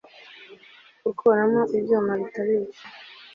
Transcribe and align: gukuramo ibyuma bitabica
gukuramo 1.03 1.61
ibyuma 1.77 2.11
bitabica 2.21 2.83